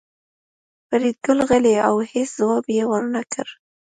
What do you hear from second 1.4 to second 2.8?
غلی و او هېڅ ځواب